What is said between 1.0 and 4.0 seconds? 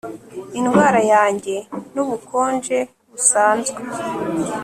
yanjye ni ubukonje busanzwe